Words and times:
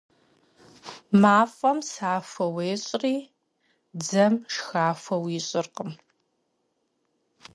Maf'em 1.21 1.79
saxue 1.91 2.61
yêş'ri 2.67 3.15
dzem 3.99 4.33
şşxaxue 4.53 5.17
yiş'ırkhım. 5.33 5.91